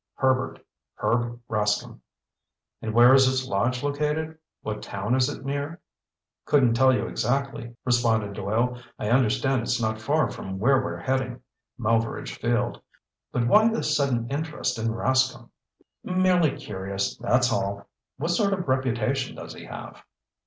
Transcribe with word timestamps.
"Herbert. 0.15 0.65
Herb 0.95 1.39
Rascomb." 1.47 1.99
"And 2.81 2.91
where 2.91 3.13
is 3.13 3.27
his 3.27 3.47
lodge 3.47 3.83
located? 3.83 4.35
What 4.63 4.81
town 4.81 5.13
is 5.13 5.29
it 5.29 5.45
near?" 5.45 5.79
"Couldn't 6.45 6.73
tell 6.73 6.91
you 6.91 7.05
exactly," 7.05 7.75
responded 7.85 8.33
Doyle. 8.33 8.79
"I 8.97 9.11
understand 9.11 9.61
it's 9.61 9.79
not 9.79 10.01
far 10.01 10.31
from 10.31 10.57
where 10.57 10.81
we're 10.81 10.97
heading—Melveredge 10.97 12.39
Field. 12.39 12.81
But 13.31 13.45
why 13.47 13.67
this 13.69 13.95
sudden 13.95 14.27
interest 14.31 14.79
in 14.79 14.87
Rascomb?" 14.91 15.51
"Merely 16.03 16.57
curious, 16.57 17.15
that's 17.17 17.51
all. 17.53 17.87
What 18.17 18.31
sort 18.31 18.53
of 18.53 18.67
reputation 18.67 19.35
does 19.35 19.53
he 19.53 19.65
have?" 19.65 20.01